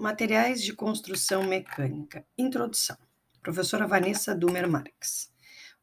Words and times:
Materiais 0.00 0.62
de 0.62 0.72
construção 0.72 1.44
mecânica. 1.44 2.24
Introdução. 2.38 2.96
Professora 3.42 3.86
Vanessa 3.86 4.34
Dumer 4.34 4.66
Marques. 4.66 5.30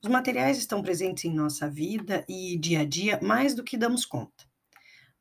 Os 0.01 0.09
materiais 0.09 0.57
estão 0.57 0.81
presentes 0.81 1.25
em 1.25 1.31
nossa 1.31 1.69
vida 1.69 2.25
e 2.27 2.57
dia 2.57 2.79
a 2.79 2.83
dia 2.83 3.19
mais 3.21 3.53
do 3.53 3.63
que 3.63 3.77
damos 3.77 4.07
conta. 4.07 4.43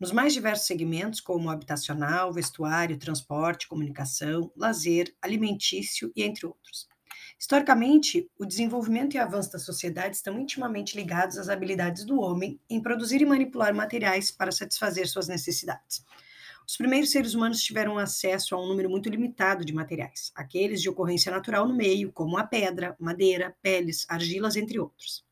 Nos 0.01 0.13
mais 0.13 0.33
diversos 0.33 0.67
segmentos, 0.67 1.21
como 1.21 1.51
habitacional, 1.51 2.33
vestuário, 2.33 2.97
transporte, 2.97 3.69
comunicação, 3.69 4.51
lazer, 4.57 5.15
alimentício 5.21 6.11
e 6.17 6.23
entre 6.23 6.47
outros. 6.47 6.89
Historicamente, 7.39 8.31
o 8.39 8.47
desenvolvimento 8.47 9.13
e 9.13 9.19
avanço 9.19 9.53
da 9.53 9.59
sociedade 9.59 10.17
estão 10.17 10.41
intimamente 10.41 10.97
ligados 10.97 11.37
às 11.37 11.51
habilidades 11.51 12.07
do 12.07 12.19
homem 12.19 12.59
em 12.67 12.81
produzir 12.81 13.21
e 13.21 13.27
manipular 13.27 13.75
materiais 13.75 14.31
para 14.31 14.51
satisfazer 14.51 15.07
suas 15.07 15.29
necessidades. 15.29 16.03
Os 16.69 16.77
primeiros 16.77 17.13
seres 17.13 17.33
humanos 17.33 17.63
tiveram 17.63 17.97
acesso 17.97 18.53
a 18.53 18.61
um 18.61 18.67
número 18.67 18.91
muito 18.91 19.09
limitado 19.09 19.65
de 19.65 19.73
materiais, 19.73 20.33
aqueles 20.35 20.83
de 20.83 20.89
ocorrência 20.89 21.31
natural 21.31 21.69
no 21.69 21.77
meio, 21.77 22.11
como 22.11 22.37
a 22.37 22.45
pedra, 22.45 22.97
madeira, 22.99 23.55
peles, 23.63 24.05
argilas, 24.09 24.57
entre 24.57 24.81
outros. 24.81 25.25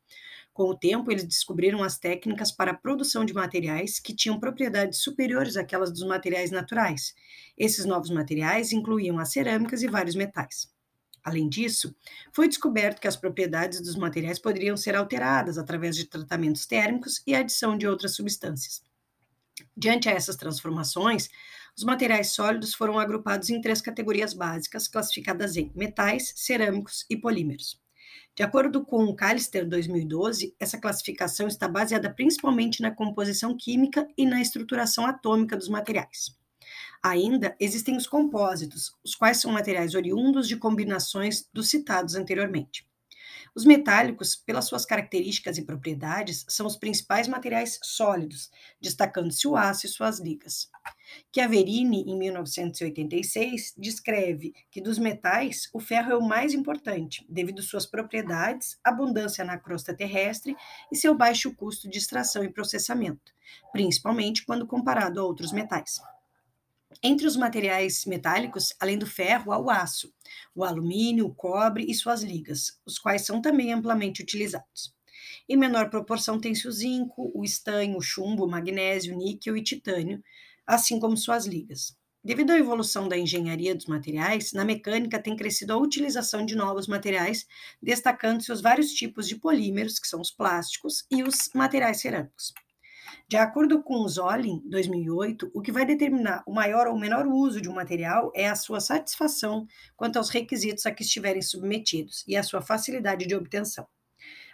Com 0.53 0.69
o 0.69 0.77
tempo, 0.77 1.11
eles 1.11 1.25
descobriram 1.25 1.83
as 1.83 1.99
técnicas 1.99 2.53
para 2.53 2.71
a 2.71 2.77
produção 2.77 3.25
de 3.25 3.33
materiais 3.33 3.99
que 3.99 4.15
tinham 4.15 4.39
propriedades 4.39 4.99
superiores 4.99 5.57
àquelas 5.57 5.91
dos 5.91 6.07
materiais 6.07 6.51
naturais. 6.51 7.13
Esses 7.57 7.83
novos 7.83 8.09
materiais 8.09 8.71
incluíam 8.71 9.19
as 9.19 9.33
cerâmicas 9.33 9.83
e 9.83 9.87
vários 9.89 10.15
metais. 10.15 10.73
Além 11.21 11.49
disso, 11.49 11.93
foi 12.31 12.47
descoberto 12.47 13.01
que 13.01 13.09
as 13.09 13.17
propriedades 13.17 13.81
dos 13.81 13.97
materiais 13.97 14.39
poderiam 14.39 14.77
ser 14.77 14.95
alteradas 14.95 15.57
através 15.57 15.97
de 15.97 16.05
tratamentos 16.05 16.65
térmicos 16.65 17.21
e 17.27 17.35
adição 17.35 17.77
de 17.77 17.85
outras 17.85 18.15
substâncias. 18.15 18.81
Diante 19.77 20.07
a 20.07 20.13
essas 20.13 20.35
transformações, 20.35 21.29
os 21.77 21.83
materiais 21.83 22.31
sólidos 22.31 22.73
foram 22.73 22.97
agrupados 22.97 23.49
em 23.49 23.59
três 23.59 23.81
categorias 23.81 24.33
básicas, 24.33 24.87
classificadas 24.87 25.57
em 25.57 25.71
metais, 25.75 26.31
cerâmicos 26.35 27.05
e 27.09 27.17
polímeros. 27.17 27.81
De 28.33 28.43
acordo 28.43 28.85
com 28.85 29.03
o 29.03 29.15
Callister 29.15 29.67
2012, 29.67 30.55
essa 30.59 30.77
classificação 30.77 31.47
está 31.47 31.67
baseada 31.67 32.09
principalmente 32.09 32.81
na 32.81 32.91
composição 32.91 33.55
química 33.55 34.07
e 34.17 34.25
na 34.25 34.41
estruturação 34.41 35.05
atômica 35.05 35.57
dos 35.57 35.67
materiais. 35.69 36.37
Ainda 37.03 37.55
existem 37.59 37.95
os 37.95 38.07
compósitos, 38.07 38.93
os 39.03 39.13
quais 39.13 39.37
são 39.37 39.51
materiais 39.51 39.93
oriundos 39.93 40.47
de 40.47 40.57
combinações 40.57 41.47
dos 41.53 41.69
citados 41.69 42.15
anteriormente. 42.15 42.87
Os 43.55 43.63
metálicos, 43.63 44.35
pelas 44.35 44.65
suas 44.65 44.85
características 44.85 45.57
e 45.57 45.63
propriedades, 45.63 46.45
são 46.49 46.67
os 46.67 46.75
principais 46.75 47.25
materiais 47.25 47.79
sólidos, 47.81 48.51
destacando-se 48.81 49.47
o 49.47 49.55
aço 49.55 49.85
e 49.85 49.89
suas 49.89 50.19
ligas. 50.19 50.69
Chiaverini, 51.33 52.01
em 52.01 52.17
1986, 52.17 53.73
descreve 53.77 54.53
que 54.69 54.81
dos 54.81 54.99
metais, 54.99 55.69
o 55.73 55.79
ferro 55.79 56.11
é 56.11 56.17
o 56.17 56.27
mais 56.27 56.53
importante, 56.53 57.25
devido 57.29 57.61
suas 57.61 57.85
propriedades, 57.85 58.77
abundância 58.83 59.45
na 59.45 59.57
crosta 59.57 59.95
terrestre 59.95 60.53
e 60.91 60.97
seu 60.97 61.15
baixo 61.15 61.55
custo 61.55 61.89
de 61.89 61.97
extração 61.97 62.43
e 62.43 62.51
processamento, 62.51 63.31
principalmente 63.71 64.45
quando 64.45 64.67
comparado 64.67 65.21
a 65.21 65.23
outros 65.23 65.53
metais. 65.53 66.01
Entre 67.03 67.27
os 67.27 67.35
materiais 67.35 68.05
metálicos, 68.05 68.73
além 68.79 68.97
do 68.97 69.05
ferro, 69.05 69.51
há 69.51 69.59
o 69.59 69.69
aço, 69.69 70.13
o 70.53 70.63
alumínio, 70.63 71.25
o 71.25 71.33
cobre 71.33 71.85
e 71.89 71.93
suas 71.93 72.23
ligas, 72.23 72.79
os 72.85 72.97
quais 72.97 73.25
são 73.25 73.41
também 73.41 73.73
amplamente 73.73 74.21
utilizados. 74.21 74.93
Em 75.47 75.57
menor 75.57 75.89
proporção 75.89 76.39
tem-se 76.39 76.67
o 76.67 76.71
zinco, 76.71 77.31
o 77.33 77.43
estanho, 77.43 77.97
o 77.97 78.01
chumbo, 78.01 78.45
o 78.45 78.49
magnésio, 78.49 79.13
o 79.13 79.17
níquel 79.17 79.55
e 79.55 79.63
titânio, 79.63 80.23
assim 80.65 80.99
como 80.99 81.17
suas 81.17 81.45
ligas. 81.45 81.95
Devido 82.23 82.51
à 82.51 82.57
evolução 82.57 83.07
da 83.07 83.15
engenharia 83.15 83.75
dos 83.75 83.85
materiais, 83.85 84.51
na 84.51 84.65
mecânica 84.65 85.21
tem 85.21 85.35
crescido 85.35 85.73
a 85.73 85.77
utilização 85.77 86.43
de 86.43 86.55
novos 86.55 86.87
materiais, 86.87 87.45
destacando-se 87.79 88.51
os 88.51 88.61
vários 88.61 88.91
tipos 88.91 89.27
de 89.27 89.35
polímeros, 89.35 89.99
que 89.99 90.07
são 90.07 90.19
os 90.19 90.31
plásticos, 90.31 91.05
e 91.11 91.21
os 91.21 91.49
materiais 91.53 92.01
cerâmicos. 92.01 92.51
De 93.27 93.37
acordo 93.37 93.81
com 93.81 93.95
o 94.01 94.07
Zolin, 94.07 94.61
2008, 94.65 95.49
o 95.51 95.59
que 95.59 95.71
vai 95.71 95.83
determinar 95.83 96.43
o 96.45 96.53
maior 96.53 96.85
ou 96.85 96.97
menor 96.97 97.25
uso 97.25 97.59
de 97.59 97.67
um 97.67 97.73
material 97.73 98.31
é 98.35 98.47
a 98.47 98.55
sua 98.55 98.79
satisfação 98.79 99.65
quanto 99.97 100.17
aos 100.17 100.29
requisitos 100.29 100.85
a 100.85 100.91
que 100.91 101.01
estiverem 101.01 101.41
submetidos 101.41 102.23
e 102.27 102.37
a 102.37 102.43
sua 102.43 102.61
facilidade 102.61 103.25
de 103.25 103.35
obtenção. 103.35 103.87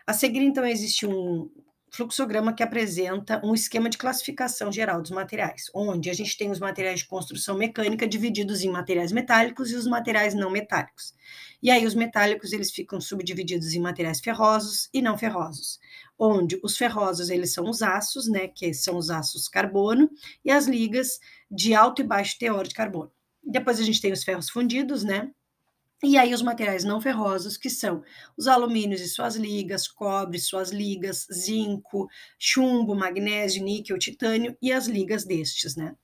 A 0.07 0.13
seguir, 0.13 0.41
então, 0.41 0.65
existe 0.65 1.05
um 1.05 1.51
fluxograma 1.93 2.53
que 2.53 2.63
apresenta 2.63 3.41
um 3.43 3.53
esquema 3.53 3.89
de 3.89 3.97
classificação 3.97 4.71
geral 4.71 5.01
dos 5.01 5.11
materiais, 5.11 5.65
onde 5.75 6.09
a 6.09 6.13
gente 6.13 6.37
tem 6.37 6.49
os 6.49 6.59
materiais 6.59 7.01
de 7.01 7.07
construção 7.07 7.57
mecânica 7.57 8.07
divididos 8.07 8.61
em 8.63 8.69
materiais 8.69 9.11
metálicos 9.11 9.69
e 9.71 9.75
os 9.75 9.85
materiais 9.85 10.33
não 10.33 10.49
metálicos. 10.49 11.13
E 11.61 11.69
aí 11.69 11.85
os 11.85 11.95
metálicos 11.95 12.53
eles 12.53 12.71
ficam 12.71 12.99
subdivididos 12.99 13.73
em 13.73 13.79
materiais 13.79 14.19
ferrosos 14.19 14.89
e 14.93 15.01
não 15.01 15.17
ferrosos, 15.17 15.79
onde 16.17 16.59
os 16.63 16.77
ferrosos 16.77 17.29
eles 17.29 17.53
são 17.53 17.69
os 17.69 17.81
aços, 17.81 18.27
né, 18.27 18.47
que 18.47 18.73
são 18.73 18.97
os 18.97 19.09
aços 19.09 19.47
carbono, 19.47 20.09
e 20.43 20.51
as 20.51 20.67
ligas 20.67 21.19
de 21.49 21.73
alto 21.73 22.01
e 22.01 22.05
baixo 22.05 22.37
teor 22.39 22.67
de 22.67 22.73
carbono. 22.73 23.11
Depois 23.43 23.79
a 23.79 23.83
gente 23.83 24.01
tem 24.01 24.11
os 24.11 24.23
ferros 24.23 24.49
fundidos, 24.49 25.03
né, 25.03 25.31
e 26.03 26.17
aí 26.17 26.33
os 26.33 26.41
materiais 26.41 26.83
não 26.83 26.99
ferrosos, 26.99 27.57
que 27.57 27.69
são 27.69 28.03
os 28.35 28.47
alumínios 28.47 29.01
e 29.01 29.07
suas 29.07 29.35
ligas, 29.35 29.87
cobre, 29.87 30.39
suas 30.39 30.71
ligas, 30.71 31.27
zinco, 31.31 32.07
chumbo, 32.39 32.95
magnésio, 32.95 33.63
níquel, 33.63 33.99
titânio 33.99 34.57
e 34.61 34.71
as 34.71 34.87
ligas 34.87 35.25
destes, 35.25 35.75
né? 35.75 35.95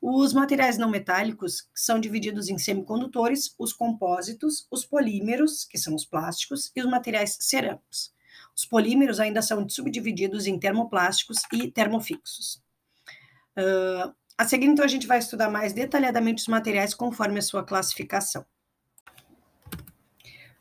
Os 0.00 0.32
materiais 0.32 0.76
não 0.76 0.90
metálicos 0.90 1.68
são 1.74 1.98
divididos 1.98 2.48
em 2.48 2.58
semicondutores, 2.58 3.54
os 3.58 3.72
compósitos, 3.72 4.66
os 4.70 4.84
polímeros, 4.84 5.64
que 5.64 5.78
são 5.78 5.94
os 5.94 6.04
plásticos, 6.04 6.70
e 6.76 6.80
os 6.80 6.86
materiais 6.86 7.36
cerâmicos. 7.40 8.14
Os 8.54 8.64
polímeros 8.64 9.20
ainda 9.20 9.42
são 9.42 9.68
subdivididos 9.68 10.46
em 10.46 10.58
termoplásticos 10.58 11.38
e 11.52 11.70
termofixos. 11.70 12.62
Uh, 13.56 14.14
a 14.38 14.46
seguir, 14.46 14.66
então, 14.66 14.84
a 14.84 14.88
gente 14.88 15.06
vai 15.06 15.18
estudar 15.18 15.50
mais 15.50 15.72
detalhadamente 15.72 16.42
os 16.42 16.48
materiais 16.48 16.92
conforme 16.94 17.38
a 17.38 17.42
sua 17.42 17.64
classificação. 17.64 18.44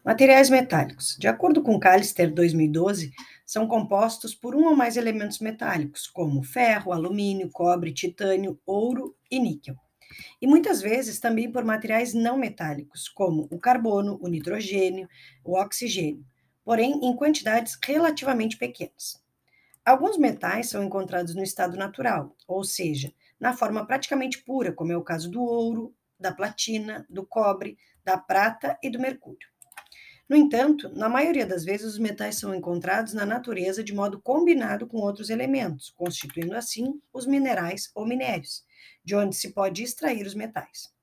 Materiais 0.03 0.49
metálicos. 0.49 1.17
De 1.19 1.27
acordo 1.27 1.61
com 1.61 1.79
Callister 1.79 2.33
2012, 2.33 3.11
são 3.45 3.67
compostos 3.67 4.33
por 4.33 4.55
um 4.55 4.65
ou 4.65 4.75
mais 4.75 4.97
elementos 4.97 5.39
metálicos, 5.39 6.07
como 6.07 6.43
ferro, 6.43 6.91
alumínio, 6.91 7.49
cobre, 7.51 7.93
titânio, 7.93 8.59
ouro 8.65 9.15
e 9.29 9.39
níquel. 9.39 9.75
E 10.41 10.47
muitas 10.47 10.81
vezes 10.81 11.19
também 11.19 11.51
por 11.51 11.63
materiais 11.63 12.13
não 12.13 12.37
metálicos, 12.37 13.07
como 13.07 13.47
o 13.51 13.59
carbono, 13.59 14.17
o 14.21 14.27
nitrogênio, 14.27 15.07
o 15.43 15.59
oxigênio, 15.59 16.25
porém 16.63 16.99
em 17.03 17.15
quantidades 17.15 17.77
relativamente 17.83 18.57
pequenas. 18.57 19.23
Alguns 19.85 20.17
metais 20.17 20.69
são 20.69 20.83
encontrados 20.83 21.35
no 21.35 21.43
estado 21.43 21.77
natural, 21.77 22.35
ou 22.47 22.63
seja, 22.63 23.13
na 23.39 23.53
forma 23.53 23.85
praticamente 23.85 24.43
pura, 24.43 24.71
como 24.71 24.91
é 24.91 24.97
o 24.97 25.03
caso 25.03 25.29
do 25.29 25.43
ouro, 25.43 25.93
da 26.19 26.33
platina, 26.33 27.05
do 27.09 27.25
cobre, 27.25 27.77
da 28.03 28.17
prata 28.17 28.79
e 28.81 28.89
do 28.89 28.99
mercúrio. 28.99 29.54
No 30.27 30.35
entanto, 30.35 30.89
na 30.89 31.07
maioria 31.07 31.45
das 31.45 31.63
vezes, 31.63 31.93
os 31.93 31.99
metais 31.99 32.37
são 32.37 32.55
encontrados 32.55 33.13
na 33.13 33.25
natureza 33.25 33.83
de 33.83 33.93
modo 33.93 34.19
combinado 34.19 34.87
com 34.87 34.97
outros 34.97 35.29
elementos, 35.29 35.93
constituindo 35.95 36.55
assim 36.55 36.99
os 37.13 37.27
minerais 37.27 37.91
ou 37.93 38.07
minérios, 38.07 38.63
de 39.03 39.15
onde 39.15 39.35
se 39.35 39.51
pode 39.51 39.83
extrair 39.83 40.25
os 40.25 40.33
metais. 40.33 40.93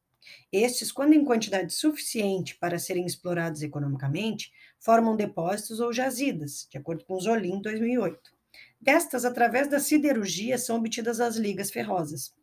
Estes, 0.51 0.91
quando 0.91 1.15
em 1.15 1.25
quantidade 1.25 1.73
suficiente 1.73 2.57
para 2.59 2.79
serem 2.79 3.07
explorados 3.07 3.63
economicamente, 3.63 4.53
formam 4.79 5.17
depósitos 5.17 5.79
ou 5.79 5.93
jazidas, 5.93 6.67
de 6.69 6.79
acordo 6.79 7.05
com 7.05 7.19
Zolim 7.21 7.61
2008. 7.61 8.33
Destas, 8.81 9.25
através 9.25 9.69
da 9.69 9.79
siderurgia, 9.79 10.59
são 10.59 10.77
obtidas 10.77 11.21
as 11.21 11.37
ligas 11.37 11.71
ferrosas. 11.71 12.35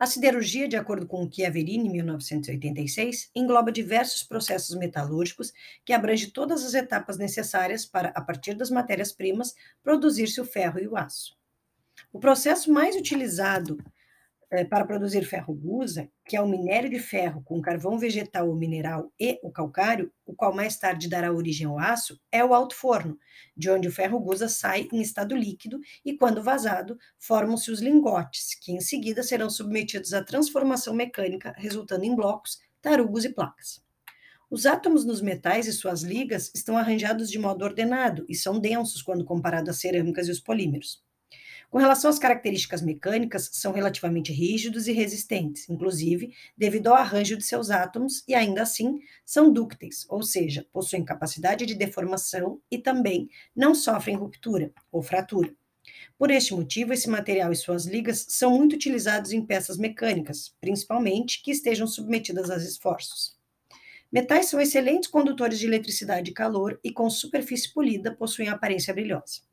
A 0.00 0.06
siderurgia, 0.06 0.66
de 0.66 0.78
acordo 0.78 1.06
com 1.06 1.30
Chiaverini, 1.30 1.90
1986, 1.90 3.30
engloba 3.34 3.70
diversos 3.70 4.22
processos 4.22 4.74
metalúrgicos 4.74 5.52
que 5.84 5.92
abrangem 5.92 6.30
todas 6.30 6.64
as 6.64 6.72
etapas 6.72 7.18
necessárias 7.18 7.84
para, 7.84 8.08
a 8.14 8.22
partir 8.22 8.54
das 8.54 8.70
matérias-primas, 8.70 9.54
produzir-se 9.82 10.40
o 10.40 10.44
ferro 10.46 10.80
e 10.80 10.88
o 10.88 10.96
aço. 10.96 11.36
O 12.10 12.18
processo 12.18 12.72
mais 12.72 12.96
utilizado 12.96 13.76
para 14.68 14.84
produzir 14.84 15.24
ferro 15.24 15.54
gusa, 15.54 16.10
que 16.26 16.36
é 16.36 16.40
o 16.40 16.48
minério 16.48 16.90
de 16.90 16.98
ferro 16.98 17.40
com 17.44 17.62
carvão 17.62 17.96
vegetal 17.98 18.48
ou 18.48 18.56
mineral 18.56 19.12
e 19.18 19.38
o 19.44 19.50
calcário, 19.50 20.12
o 20.26 20.34
qual 20.34 20.52
mais 20.52 20.76
tarde 20.76 21.08
dará 21.08 21.32
origem 21.32 21.68
ao 21.68 21.78
aço, 21.78 22.20
é 22.32 22.44
o 22.44 22.52
alto 22.52 22.74
forno, 22.74 23.16
de 23.56 23.70
onde 23.70 23.86
o 23.86 23.92
ferro 23.92 24.18
gusa 24.18 24.48
sai 24.48 24.88
em 24.92 25.00
estado 25.00 25.36
líquido 25.36 25.78
e, 26.04 26.16
quando 26.16 26.42
vazado, 26.42 26.98
formam-se 27.16 27.70
os 27.70 27.80
lingotes, 27.80 28.56
que 28.60 28.72
em 28.72 28.80
seguida 28.80 29.22
serão 29.22 29.48
submetidos 29.48 30.12
à 30.12 30.24
transformação 30.24 30.92
mecânica, 30.94 31.54
resultando 31.56 32.04
em 32.04 32.16
blocos, 32.16 32.58
tarugos 32.82 33.24
e 33.24 33.28
placas. 33.28 33.80
Os 34.50 34.66
átomos 34.66 35.04
nos 35.04 35.22
metais 35.22 35.68
e 35.68 35.72
suas 35.72 36.02
ligas 36.02 36.50
estão 36.52 36.76
arranjados 36.76 37.30
de 37.30 37.38
modo 37.38 37.64
ordenado 37.64 38.26
e 38.28 38.34
são 38.34 38.58
densos 38.58 39.00
quando 39.00 39.24
comparado 39.24 39.70
às 39.70 39.78
cerâmicas 39.78 40.26
e 40.26 40.32
os 40.32 40.40
polímeros. 40.40 41.08
Com 41.70 41.78
relação 41.78 42.10
às 42.10 42.18
características 42.18 42.82
mecânicas, 42.82 43.48
são 43.52 43.72
relativamente 43.72 44.32
rígidos 44.32 44.88
e 44.88 44.92
resistentes, 44.92 45.68
inclusive 45.70 46.34
devido 46.58 46.88
ao 46.88 46.96
arranjo 46.96 47.36
de 47.36 47.44
seus 47.44 47.70
átomos, 47.70 48.24
e 48.26 48.34
ainda 48.34 48.62
assim 48.62 48.98
são 49.24 49.52
dúcteis, 49.52 50.04
ou 50.08 50.20
seja, 50.20 50.66
possuem 50.72 51.04
capacidade 51.04 51.64
de 51.64 51.76
deformação 51.76 52.60
e 52.68 52.76
também 52.76 53.28
não 53.54 53.72
sofrem 53.72 54.16
ruptura 54.16 54.72
ou 54.90 55.00
fratura. 55.00 55.54
Por 56.18 56.32
este 56.32 56.52
motivo, 56.54 56.92
esse 56.92 57.08
material 57.08 57.52
e 57.52 57.56
suas 57.56 57.86
ligas 57.86 58.26
são 58.28 58.50
muito 58.50 58.74
utilizados 58.74 59.30
em 59.30 59.46
peças 59.46 59.78
mecânicas, 59.78 60.52
principalmente 60.60 61.40
que 61.40 61.52
estejam 61.52 61.86
submetidas 61.86 62.50
a 62.50 62.56
esforços. 62.56 63.38
Metais 64.12 64.46
são 64.46 64.60
excelentes 64.60 65.08
condutores 65.08 65.60
de 65.60 65.66
eletricidade 65.66 66.32
e 66.32 66.34
calor 66.34 66.80
e, 66.82 66.92
com 66.92 67.08
superfície 67.08 67.72
polida, 67.72 68.12
possuem 68.12 68.48
aparência 68.48 68.92
brilhosa. 68.92 69.49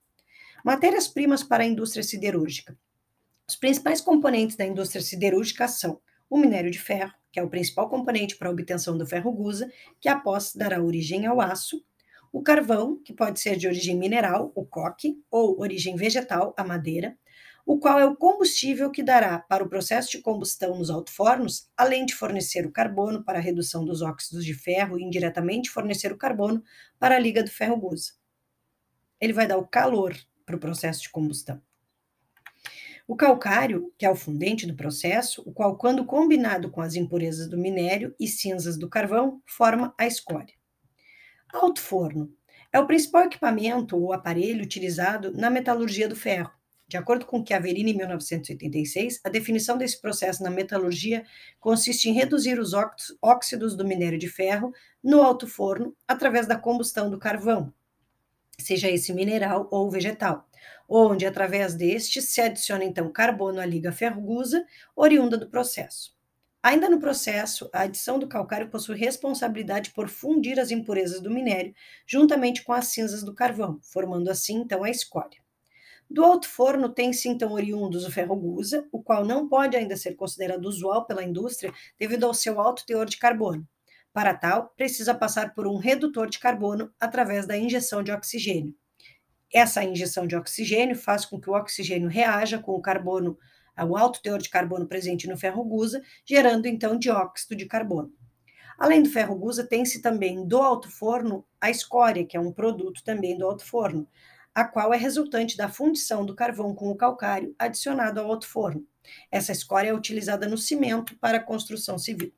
Matérias-primas 0.63 1.43
para 1.43 1.63
a 1.63 1.67
indústria 1.67 2.03
siderúrgica. 2.03 2.77
Os 3.47 3.55
principais 3.55 4.01
componentes 4.01 4.55
da 4.55 4.65
indústria 4.65 5.01
siderúrgica 5.01 5.67
são 5.67 6.01
o 6.29 6.37
minério 6.37 6.71
de 6.71 6.79
ferro, 6.79 7.13
que 7.31 7.39
é 7.39 7.43
o 7.43 7.49
principal 7.49 7.89
componente 7.89 8.35
para 8.35 8.49
a 8.49 8.51
obtenção 8.51 8.97
do 8.97 9.05
ferro 9.05 9.31
gusa, 9.31 9.71
que 10.01 10.09
após 10.09 10.53
dará 10.53 10.81
origem 10.81 11.25
ao 11.25 11.39
aço, 11.39 11.81
o 12.31 12.41
carvão, 12.41 13.01
que 13.03 13.13
pode 13.13 13.39
ser 13.39 13.55
de 13.55 13.67
origem 13.67 13.95
mineral, 13.95 14.51
o 14.53 14.65
coque, 14.65 15.21
ou 15.31 15.59
origem 15.61 15.95
vegetal, 15.95 16.53
a 16.57 16.63
madeira, 16.63 17.17
o 17.65 17.79
qual 17.79 17.99
é 17.99 18.05
o 18.05 18.15
combustível 18.15 18.89
que 18.89 19.03
dará 19.03 19.39
para 19.39 19.63
o 19.63 19.69
processo 19.69 20.11
de 20.11 20.21
combustão 20.21 20.77
nos 20.77 20.89
alto-fornos, 20.89 21.69
além 21.75 22.05
de 22.05 22.15
fornecer 22.15 22.65
o 22.65 22.71
carbono 22.71 23.23
para 23.23 23.39
a 23.39 23.41
redução 23.41 23.83
dos 23.85 24.01
óxidos 24.01 24.45
de 24.45 24.53
ferro 24.53 24.97
e 24.97 25.03
indiretamente 25.03 25.69
fornecer 25.69 26.11
o 26.11 26.17
carbono 26.17 26.63
para 26.99 27.15
a 27.15 27.19
liga 27.19 27.43
do 27.43 27.49
ferro 27.49 27.77
gusa. 27.77 28.13
Ele 29.19 29.33
vai 29.33 29.47
dar 29.47 29.57
o 29.57 29.67
calor 29.67 30.15
para 30.47 30.55
o 30.55 30.59
processo 30.59 31.03
de 31.03 31.11
combustão. 31.11 31.61
O 33.07 33.15
calcário, 33.15 33.93
que 33.99 34.05
é 34.05 34.09
o 34.09 34.15
fundente 34.15 34.65
do 34.65 34.75
processo, 34.75 35.43
o 35.45 35.53
qual, 35.53 35.77
quando 35.77 36.03
combinado 36.03 36.71
com 36.71 36.81
as 36.81 36.95
impurezas 36.95 37.47
do 37.47 37.57
minério 37.59 38.15
e 38.19 38.27
cinzas 38.27 38.79
do 38.79 38.89
carvão, 38.89 39.39
forma 39.45 39.93
a 39.95 40.07
escória. 40.07 40.55
Alto 41.53 41.79
forno 41.79 42.33
é 42.73 42.79
o 42.79 42.87
principal 42.87 43.25
equipamento 43.25 43.95
ou 43.95 44.11
aparelho 44.11 44.63
utilizado 44.63 45.31
na 45.31 45.51
metalurgia 45.51 46.09
do 46.09 46.15
ferro 46.15 46.57
de 46.87 46.95
acordo 46.95 47.25
com 47.25 47.45
Chiaverini, 47.45 47.91
em 47.91 47.97
1986, 47.97 49.19
a 49.21 49.29
definição 49.29 49.77
desse 49.77 49.99
processo 49.99 50.41
na 50.41 50.49
metalurgia 50.49 51.25
consiste 51.59 52.09
em 52.09 52.13
reduzir 52.13 52.57
os 52.59 52.71
óxidos 53.21 53.75
do 53.75 53.85
minério 53.85 54.17
de 54.17 54.29
ferro 54.29 54.71
no 55.03 55.21
alto 55.21 55.45
forno 55.47 55.93
através 56.07 56.47
da 56.47 56.57
combustão 56.57 57.09
do 57.09 57.19
carvão, 57.19 57.73
seja 58.59 58.89
esse 58.89 59.13
mineral 59.13 59.67
ou 59.71 59.89
vegetal, 59.89 60.47
onde 60.89 61.25
através 61.25 61.75
deste 61.75 62.21
se 62.21 62.41
adiciona 62.41 62.83
então 62.83 63.11
carbono 63.11 63.59
à 63.59 63.65
liga 63.65 63.91
ferrugosa 63.91 64.65
oriunda 64.95 65.37
do 65.37 65.49
processo. 65.49 66.15
Ainda 66.61 66.89
no 66.89 66.99
processo, 66.99 67.69
a 67.71 67.81
adição 67.81 68.17
do 68.17 68.27
calcário 68.27 68.69
possui 68.69 68.97
responsabilidade 68.97 69.91
por 69.91 70.09
fundir 70.09 70.59
as 70.59 70.71
impurezas 70.71 71.21
do 71.21 71.29
minério 71.29 71.73
juntamente 72.05 72.63
com 72.63 72.73
as 72.73 72.87
cinzas 72.87 73.23
do 73.23 73.33
carvão, 73.33 73.79
formando 73.83 74.29
assim 74.29 74.57
então 74.57 74.83
a 74.83 74.89
escória. 74.89 75.39
Do 76.09 76.23
alto 76.23 76.47
forno 76.49 76.89
tem-se 76.89 77.29
então 77.29 77.51
oriundos 77.51 78.05
o 78.05 78.11
ferro 78.11 78.35
gusa, 78.35 78.87
o 78.91 79.03
qual 79.03 79.23
não 79.23 79.47
pode 79.47 79.77
ainda 79.77 79.95
ser 79.95 80.15
considerado 80.15 80.65
usual 80.65 81.05
pela 81.05 81.23
indústria 81.23 81.71
devido 81.99 82.25
ao 82.25 82.33
seu 82.33 82.59
alto 82.59 82.85
teor 82.85 83.05
de 83.05 83.17
carbono. 83.17 83.67
Para 84.17 84.33
tal, 84.33 84.73
precisa 84.75 85.13
passar 85.13 85.53
por 85.53 85.67
um 85.67 85.77
redutor 85.77 86.27
de 86.27 86.39
carbono 86.39 86.91
através 86.99 87.45
da 87.45 87.55
injeção 87.55 88.01
de 88.01 88.11
oxigênio. 88.11 88.73
Essa 89.53 89.83
injeção 89.83 90.25
de 90.25 90.35
oxigênio 90.35 90.95
faz 90.95 91.23
com 91.23 91.39
que 91.39 91.47
o 91.47 91.53
oxigênio 91.53 92.09
reaja 92.09 92.57
com 92.57 92.71
o 92.71 92.81
carbono, 92.81 93.37
o 93.79 93.95
alto 93.95 94.19
teor 94.19 94.39
de 94.39 94.49
carbono 94.49 94.87
presente 94.87 95.27
no 95.27 95.37
ferro 95.37 95.63
gusa, 95.63 96.01
gerando 96.25 96.65
então 96.65 96.97
dióxido 96.97 97.55
de 97.55 97.67
carbono. 97.67 98.11
Além 98.79 99.03
do 99.03 99.09
ferro 99.11 99.35
gusa, 99.35 99.63
tem-se 99.63 100.01
também 100.01 100.47
do 100.47 100.57
alto 100.57 100.89
forno 100.89 101.45
a 101.61 101.69
escória, 101.69 102.25
que 102.25 102.35
é 102.35 102.39
um 102.39 102.51
produto 102.51 103.03
também 103.03 103.37
do 103.37 103.45
alto 103.45 103.63
forno 103.63 104.07
a 104.51 104.65
qual 104.65 104.91
é 104.91 104.97
resultante 104.97 105.55
da 105.55 105.69
fundição 105.69 106.25
do 106.25 106.33
carvão 106.33 106.73
com 106.73 106.89
o 106.89 106.97
calcário 106.97 107.53
adicionado 107.59 108.19
ao 108.19 108.31
alto 108.31 108.47
forno. 108.47 108.83
Essa 109.31 109.51
escória 109.51 109.89
é 109.89 109.93
utilizada 109.93 110.47
no 110.47 110.57
cimento 110.57 111.15
para 111.19 111.37
a 111.37 111.43
construção 111.43 111.99
civil. 111.99 112.33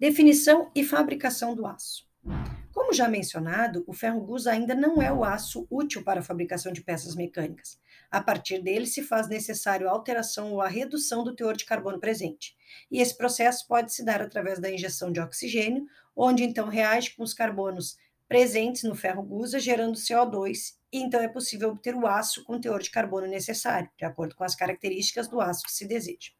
Definição 0.00 0.70
e 0.76 0.84
fabricação 0.84 1.56
do 1.56 1.66
aço. 1.66 2.06
Como 2.72 2.92
já 2.92 3.08
mencionado, 3.08 3.82
o 3.84 3.92
ferro 3.92 4.20
gusa 4.20 4.52
ainda 4.52 4.72
não 4.72 5.02
é 5.02 5.12
o 5.12 5.24
aço 5.24 5.66
útil 5.68 6.04
para 6.04 6.20
a 6.20 6.22
fabricação 6.22 6.72
de 6.72 6.82
peças 6.82 7.16
mecânicas. 7.16 7.80
A 8.08 8.22
partir 8.22 8.62
dele 8.62 8.86
se 8.86 9.02
faz 9.02 9.28
necessário 9.28 9.88
a 9.88 9.90
alteração 9.90 10.52
ou 10.52 10.60
a 10.60 10.68
redução 10.68 11.24
do 11.24 11.34
teor 11.34 11.56
de 11.56 11.64
carbono 11.64 11.98
presente. 11.98 12.56
E 12.92 13.00
esse 13.00 13.16
processo 13.16 13.66
pode 13.66 13.92
se 13.92 14.04
dar 14.04 14.22
através 14.22 14.60
da 14.60 14.70
injeção 14.70 15.10
de 15.10 15.18
oxigênio, 15.18 15.84
onde 16.14 16.44
então 16.44 16.68
reage 16.68 17.16
com 17.16 17.24
os 17.24 17.34
carbonos 17.34 17.96
presentes 18.28 18.84
no 18.84 18.94
ferro 18.94 19.24
gusa, 19.24 19.58
gerando 19.58 19.98
CO2 19.98 20.74
e 20.92 21.00
então 21.00 21.20
é 21.20 21.26
possível 21.26 21.70
obter 21.70 21.96
o 21.96 22.06
aço 22.06 22.44
com 22.44 22.54
o 22.54 22.60
teor 22.60 22.80
de 22.80 22.90
carbono 22.90 23.26
necessário, 23.26 23.90
de 23.98 24.04
acordo 24.04 24.36
com 24.36 24.44
as 24.44 24.54
características 24.54 25.26
do 25.26 25.40
aço 25.40 25.64
que 25.64 25.72
se 25.72 25.86
deseja. 25.88 26.30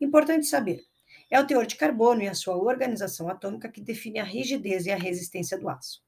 Importante 0.00 0.46
saber, 0.46 0.84
é 1.30 1.40
o 1.40 1.46
teor 1.46 1.66
de 1.66 1.76
carbono 1.76 2.22
e 2.22 2.28
a 2.28 2.34
sua 2.34 2.56
organização 2.56 3.28
atômica 3.28 3.68
que 3.68 3.80
define 3.80 4.18
a 4.18 4.24
rigidez 4.24 4.86
e 4.86 4.90
a 4.90 4.96
resistência 4.96 5.58
do 5.58 5.68
aço. 5.68 6.02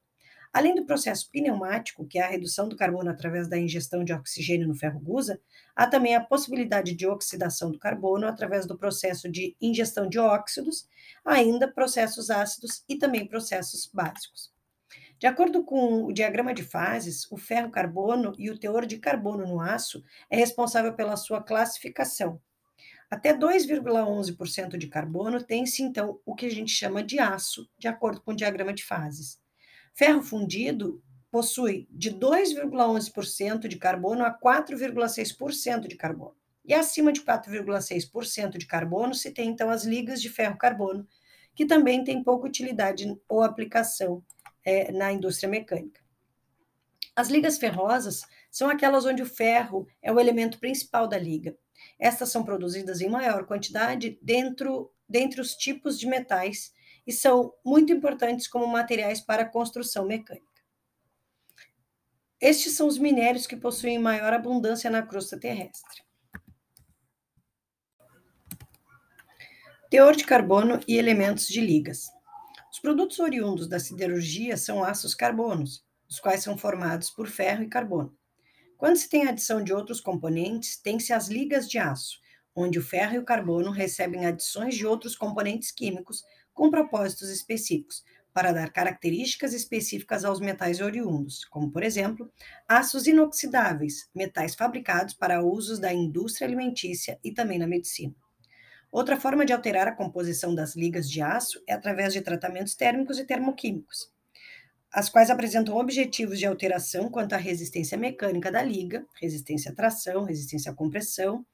Além 0.53 0.75
do 0.75 0.85
processo 0.85 1.29
pneumático, 1.31 2.05
que 2.05 2.19
é 2.19 2.23
a 2.23 2.27
redução 2.27 2.67
do 2.67 2.75
carbono 2.75 3.09
através 3.09 3.47
da 3.47 3.57
ingestão 3.57 4.03
de 4.03 4.11
oxigênio 4.11 4.67
no 4.67 4.75
ferro 4.75 4.99
gusa, 4.99 5.39
há 5.73 5.87
também 5.87 6.13
a 6.13 6.23
possibilidade 6.23 6.93
de 6.93 7.07
oxidação 7.07 7.71
do 7.71 7.79
carbono 7.79 8.27
através 8.27 8.65
do 8.65 8.77
processo 8.77 9.31
de 9.31 9.55
ingestão 9.61 10.09
de 10.09 10.19
óxidos, 10.19 10.89
ainda 11.23 11.71
processos 11.71 12.29
ácidos 12.29 12.83
e 12.89 12.97
também 12.97 13.25
processos 13.25 13.89
básicos. 13.93 14.51
De 15.17 15.25
acordo 15.27 15.63
com 15.63 16.03
o 16.03 16.11
diagrama 16.11 16.53
de 16.53 16.63
fases, 16.63 17.31
o 17.31 17.37
ferro-carbono 17.37 18.33
e 18.37 18.49
o 18.49 18.59
teor 18.59 18.85
de 18.85 18.97
carbono 18.97 19.47
no 19.47 19.61
aço 19.61 20.03
é 20.29 20.35
responsável 20.35 20.93
pela 20.93 21.15
sua 21.15 21.41
classificação. 21.41 22.41
Até 23.11 23.37
2,11% 23.37 24.77
de 24.77 24.87
carbono 24.87 25.43
tem-se, 25.43 25.83
então, 25.83 26.21
o 26.25 26.33
que 26.33 26.45
a 26.45 26.49
gente 26.49 26.71
chama 26.71 27.03
de 27.03 27.19
aço, 27.19 27.69
de 27.77 27.89
acordo 27.89 28.21
com 28.21 28.31
o 28.31 28.35
diagrama 28.35 28.71
de 28.71 28.85
fases. 28.85 29.37
Ferro 29.93 30.23
fundido 30.23 31.03
possui 31.29 31.89
de 31.91 32.09
2,11% 32.09 33.67
de 33.67 33.75
carbono 33.75 34.23
a 34.23 34.31
4,6% 34.31 35.89
de 35.89 35.97
carbono. 35.97 36.37
E 36.63 36.73
acima 36.73 37.11
de 37.11 37.21
4,6% 37.21 38.57
de 38.57 38.65
carbono 38.65 39.13
se 39.13 39.31
tem, 39.31 39.49
então, 39.49 39.69
as 39.69 39.83
ligas 39.83 40.21
de 40.21 40.29
ferro-carbono, 40.29 41.05
que 41.53 41.65
também 41.65 42.05
têm 42.05 42.23
pouca 42.23 42.47
utilidade 42.47 43.13
ou 43.27 43.43
aplicação 43.43 44.23
é, 44.63 44.89
na 44.89 45.11
indústria 45.11 45.49
mecânica. 45.49 45.99
As 47.13 47.27
ligas 47.27 47.57
ferrosas 47.57 48.21
são 48.49 48.69
aquelas 48.69 49.05
onde 49.05 49.21
o 49.21 49.25
ferro 49.25 49.85
é 50.01 50.13
o 50.13 50.19
elemento 50.19 50.59
principal 50.59 51.09
da 51.09 51.17
liga. 51.17 51.57
Estas 51.99 52.29
são 52.29 52.43
produzidas 52.43 53.01
em 53.01 53.09
maior 53.09 53.45
quantidade 53.45 54.17
dentro 54.21 54.91
dentre 55.07 55.41
os 55.41 55.55
tipos 55.55 55.99
de 55.99 56.07
metais 56.07 56.73
e 57.05 57.11
são 57.11 57.53
muito 57.65 57.91
importantes 57.91 58.47
como 58.47 58.65
materiais 58.65 59.19
para 59.19 59.45
construção 59.45 60.05
mecânica. 60.05 60.47
Estes 62.39 62.73
são 62.73 62.87
os 62.87 62.97
minérios 62.97 63.45
que 63.45 63.55
possuem 63.55 63.99
maior 63.99 64.33
abundância 64.33 64.89
na 64.89 65.03
crosta 65.03 65.39
terrestre. 65.39 66.01
Teor 69.89 70.15
de 70.15 70.23
carbono 70.23 70.79
e 70.87 70.97
elementos 70.97 71.47
de 71.47 71.59
ligas. 71.59 72.09
Os 72.71 72.79
produtos 72.79 73.19
oriundos 73.19 73.67
da 73.67 73.77
siderurgia 73.77 74.55
são 74.55 74.83
aços 74.83 75.13
carbonos, 75.13 75.85
os 76.09 76.19
quais 76.19 76.41
são 76.41 76.57
formados 76.57 77.09
por 77.09 77.27
ferro 77.27 77.63
e 77.63 77.67
carbono. 77.67 78.17
Quando 78.81 78.97
se 78.97 79.07
tem 79.07 79.27
adição 79.27 79.63
de 79.63 79.71
outros 79.71 80.01
componentes, 80.01 80.75
tem-se 80.75 81.13
as 81.13 81.27
ligas 81.27 81.69
de 81.69 81.77
aço, 81.77 82.17
onde 82.55 82.79
o 82.79 82.81
ferro 82.81 83.13
e 83.13 83.19
o 83.19 83.23
carbono 83.23 83.69
recebem 83.69 84.25
adições 84.25 84.73
de 84.73 84.87
outros 84.87 85.15
componentes 85.15 85.69
químicos 85.69 86.23
com 86.51 86.71
propósitos 86.71 87.29
específicos, 87.29 88.03
para 88.33 88.51
dar 88.51 88.73
características 88.73 89.53
específicas 89.53 90.25
aos 90.25 90.39
metais 90.39 90.81
oriundos, 90.81 91.45
como, 91.45 91.69
por 91.69 91.83
exemplo, 91.83 92.33
aços 92.67 93.05
inoxidáveis, 93.05 94.09
metais 94.15 94.55
fabricados 94.55 95.13
para 95.13 95.43
usos 95.43 95.77
da 95.77 95.93
indústria 95.93 96.47
alimentícia 96.47 97.19
e 97.23 97.31
também 97.31 97.59
na 97.59 97.67
medicina. 97.67 98.15
Outra 98.91 99.15
forma 99.15 99.45
de 99.45 99.53
alterar 99.53 99.87
a 99.87 99.95
composição 99.95 100.55
das 100.55 100.75
ligas 100.75 101.07
de 101.07 101.21
aço 101.21 101.61
é 101.67 101.73
através 101.73 102.13
de 102.13 102.21
tratamentos 102.21 102.73
térmicos 102.73 103.19
e 103.19 103.25
termoquímicos, 103.25 104.10
as 104.93 105.09
quais 105.09 105.29
apresentam 105.29 105.77
objetivos 105.77 106.37
de 106.37 106.45
alteração 106.45 107.09
quanto 107.09 107.33
à 107.33 107.37
resistência 107.37 107.97
mecânica 107.97 108.51
da 108.51 108.61
liga, 108.61 109.05
resistência 109.21 109.71
à 109.71 109.75
tração, 109.75 110.25
resistência 110.25 110.71
à 110.71 110.75
compressão, 110.75 111.45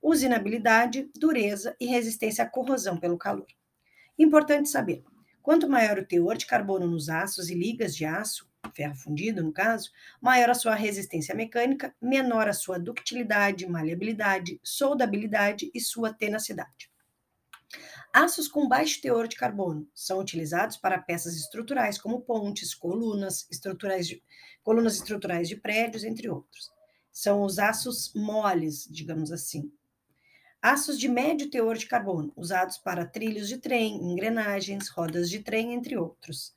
usinabilidade, 0.00 1.10
dureza 1.14 1.76
e 1.78 1.86
resistência 1.86 2.42
à 2.44 2.48
corrosão 2.48 2.96
pelo 2.98 3.18
calor. 3.18 3.46
Importante 4.18 4.70
saber, 4.70 5.04
quanto 5.42 5.68
maior 5.68 5.98
o 5.98 6.06
teor 6.06 6.38
de 6.38 6.46
carbono 6.46 6.86
nos 6.86 7.10
aços 7.10 7.50
e 7.50 7.54
ligas 7.54 7.94
de 7.94 8.06
aço, 8.06 8.48
ferro 8.74 8.96
fundido 8.96 9.42
no 9.42 9.52
caso, 9.52 9.90
maior 10.20 10.48
a 10.48 10.54
sua 10.54 10.74
resistência 10.74 11.34
mecânica, 11.34 11.94
menor 12.00 12.48
a 12.48 12.54
sua 12.54 12.78
ductilidade, 12.78 13.66
maleabilidade, 13.66 14.58
soldabilidade 14.64 15.70
e 15.74 15.80
sua 15.80 16.14
tenacidade. 16.14 16.90
Aços 18.16 18.48
com 18.48 18.66
baixo 18.66 18.98
teor 19.02 19.28
de 19.28 19.36
carbono 19.36 19.86
são 19.94 20.18
utilizados 20.18 20.78
para 20.78 20.98
peças 20.98 21.36
estruturais 21.36 21.98
como 21.98 22.22
pontes, 22.22 22.74
colunas, 22.74 23.46
estruturais 23.50 24.08
de, 24.08 24.22
colunas 24.62 24.94
estruturais 24.94 25.46
de 25.46 25.54
prédios, 25.54 26.02
entre 26.02 26.26
outros. 26.26 26.72
São 27.12 27.42
os 27.42 27.58
aços 27.58 28.14
moles, 28.14 28.88
digamos 28.90 29.30
assim. 29.30 29.70
Aços 30.62 30.98
de 30.98 31.10
médio 31.10 31.50
teor 31.50 31.76
de 31.76 31.84
carbono, 31.84 32.32
usados 32.34 32.78
para 32.78 33.04
trilhos 33.04 33.48
de 33.48 33.58
trem, 33.58 33.96
engrenagens, 33.96 34.88
rodas 34.88 35.28
de 35.28 35.40
trem, 35.40 35.74
entre 35.74 35.94
outros. 35.98 36.54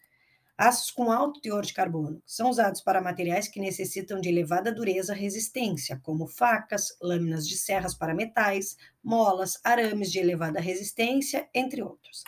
Aços 0.60 0.92
com 0.92 1.10
alto 1.10 1.40
teor 1.40 1.64
de 1.64 1.74
carbono 1.74 2.22
são 2.26 2.50
usados 2.50 2.82
para 2.82 3.02
materiais 3.02 3.48
que 3.48 3.62
necessitam 3.62 4.20
de 4.20 4.28
elevada 4.28 4.74
dureza 4.74 5.14
resistência, 5.14 5.98
como 6.04 6.28
facas, 6.28 6.98
lâminas 7.02 7.48
de 7.48 7.56
serras 7.56 7.96
para 7.96 8.14
metais, 8.14 8.76
molas, 9.02 9.58
arames 9.64 10.12
de 10.12 10.20
elevada 10.20 10.60
resistência, 10.60 11.48
entre 11.54 11.82
outros. 11.82 12.26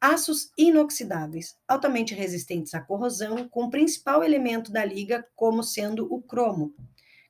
Aços 0.00 0.50
inoxidáveis, 0.58 1.56
altamente 1.68 2.16
resistentes 2.16 2.74
à 2.74 2.80
corrosão, 2.80 3.48
com 3.48 3.66
o 3.66 3.70
principal 3.70 4.24
elemento 4.24 4.72
da 4.72 4.84
liga 4.84 5.24
como 5.36 5.62
sendo 5.62 6.12
o 6.12 6.20
cromo, 6.20 6.74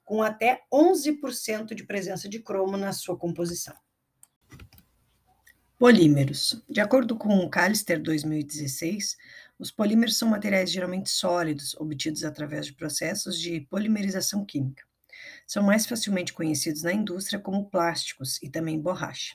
com 0.02 0.22
até 0.22 0.62
11% 0.72 1.74
de 1.74 1.84
presença 1.84 2.26
de 2.26 2.40
cromo 2.40 2.78
na 2.78 2.94
sua 2.94 3.18
composição. 3.18 3.76
Polímeros. 5.78 6.60
De 6.68 6.80
acordo 6.80 7.16
com 7.16 7.36
o 7.38 7.48
Callister 7.48 8.02
2016, 8.02 9.16
os 9.58 9.70
polímeros 9.72 10.16
são 10.16 10.28
materiais 10.28 10.70
geralmente 10.70 11.10
sólidos, 11.10 11.74
obtidos 11.74 12.22
através 12.22 12.66
de 12.66 12.74
processos 12.74 13.40
de 13.40 13.60
polimerização 13.62 14.44
química. 14.44 14.84
São 15.46 15.62
mais 15.62 15.84
facilmente 15.84 16.32
conhecidos 16.32 16.82
na 16.82 16.92
indústria 16.92 17.40
como 17.40 17.68
plásticos 17.68 18.40
e 18.40 18.48
também 18.48 18.80
borracha. 18.80 19.34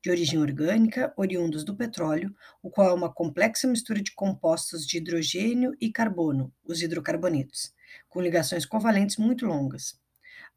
De 0.00 0.10
origem 0.10 0.38
orgânica, 0.38 1.12
oriundos 1.16 1.64
do 1.64 1.74
petróleo, 1.74 2.32
o 2.62 2.70
qual 2.70 2.90
é 2.90 2.92
uma 2.92 3.12
complexa 3.12 3.66
mistura 3.66 4.00
de 4.00 4.14
compostos 4.14 4.86
de 4.86 4.98
hidrogênio 4.98 5.74
e 5.80 5.90
carbono, 5.90 6.52
os 6.64 6.80
hidrocarbonetos, 6.80 7.72
com 8.08 8.20
ligações 8.20 8.64
covalentes 8.64 9.16
muito 9.16 9.44
longas. 9.44 9.98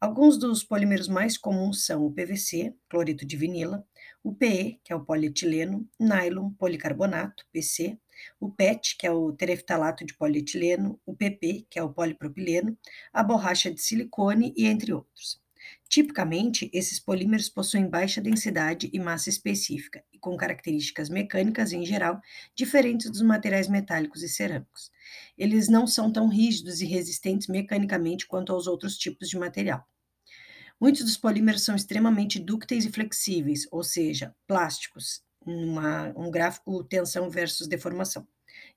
Alguns 0.00 0.38
dos 0.38 0.62
polímeros 0.62 1.08
mais 1.08 1.36
comuns 1.36 1.84
são 1.84 2.06
o 2.06 2.12
PVC, 2.12 2.72
cloreto 2.88 3.26
de 3.26 3.36
vinila, 3.36 3.84
o 4.22 4.32
PE, 4.32 4.80
que 4.84 4.92
é 4.92 4.96
o 4.96 5.04
polietileno, 5.04 5.88
nylon, 5.98 6.50
policarbonato, 6.52 7.44
PC, 7.52 7.98
o 8.40 8.50
PET, 8.50 8.96
que 8.98 9.06
é 9.06 9.10
o 9.10 9.32
tereftalato 9.32 10.04
de 10.04 10.14
polietileno, 10.14 11.00
o 11.04 11.14
PP, 11.14 11.66
que 11.70 11.78
é 11.78 11.82
o 11.82 11.92
polipropileno, 11.92 12.76
a 13.12 13.22
borracha 13.22 13.70
de 13.70 13.80
silicone 13.80 14.52
e 14.56 14.66
entre 14.66 14.92
outros. 14.92 15.40
Tipicamente, 15.88 16.70
esses 16.72 17.00
polímeros 17.00 17.48
possuem 17.48 17.88
baixa 17.88 18.20
densidade 18.20 18.90
e 18.92 18.98
massa 18.98 19.30
específica 19.30 20.04
e 20.12 20.18
com 20.18 20.36
características 20.36 21.08
mecânicas 21.08 21.72
em 21.72 21.84
geral 21.84 22.20
diferentes 22.54 23.10
dos 23.10 23.22
materiais 23.22 23.68
metálicos 23.68 24.22
e 24.22 24.28
cerâmicos. 24.28 24.90
Eles 25.36 25.68
não 25.68 25.86
são 25.86 26.12
tão 26.12 26.28
rígidos 26.28 26.80
e 26.80 26.86
resistentes 26.86 27.48
mecanicamente 27.48 28.26
quanto 28.26 28.52
aos 28.52 28.66
outros 28.66 28.98
tipos 28.98 29.28
de 29.28 29.38
material. 29.38 29.86
Muitos 30.80 31.02
dos 31.02 31.16
polímeros 31.16 31.64
são 31.64 31.74
extremamente 31.74 32.38
dúcteis 32.38 32.84
e 32.84 32.90
flexíveis, 32.90 33.66
ou 33.72 33.82
seja, 33.82 34.34
plásticos, 34.46 35.22
uma, 35.48 36.12
um 36.16 36.30
gráfico 36.30 36.84
tensão 36.84 37.30
versus 37.30 37.66
deformação, 37.66 38.26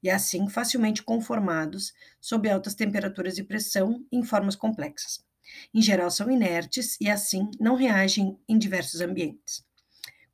e 0.02 0.10
assim 0.10 0.50
facilmente 0.50 1.04
conformados 1.04 1.94
sob 2.20 2.50
altas 2.50 2.76
temperaturas 2.76 3.38
e 3.38 3.44
pressão 3.44 4.06
em 4.12 4.24
formas 4.24 4.56
complexas. 4.56 5.24
Em 5.74 5.82
geral, 5.82 6.10
são 6.10 6.30
inertes 6.32 6.98
e 7.00 7.10
assim 7.10 7.50
não 7.60 7.76
reagem 7.76 8.38
em 8.48 8.58
diversos 8.58 9.02
ambientes. 9.02 9.64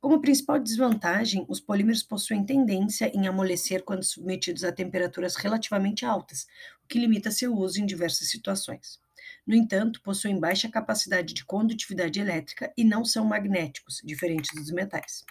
Como 0.00 0.20
principal 0.20 0.60
desvantagem, 0.60 1.44
os 1.48 1.58
polímeros 1.58 2.04
possuem 2.04 2.44
tendência 2.44 3.10
em 3.12 3.26
amolecer 3.26 3.82
quando 3.82 4.04
submetidos 4.04 4.62
a 4.62 4.70
temperaturas 4.70 5.34
relativamente 5.34 6.04
altas, 6.06 6.46
o 6.84 6.86
que 6.86 7.00
limita 7.00 7.32
seu 7.32 7.52
uso 7.52 7.80
em 7.80 7.86
diversas 7.86 8.30
situações. 8.30 9.00
No 9.44 9.56
entanto, 9.56 10.00
possuem 10.02 10.38
baixa 10.38 10.68
capacidade 10.68 11.34
de 11.34 11.44
condutividade 11.44 12.20
elétrica 12.20 12.72
e 12.76 12.84
não 12.84 13.04
são 13.04 13.24
magnéticos, 13.24 14.00
diferentes 14.04 14.54
dos 14.54 14.70
metais. 14.70 15.24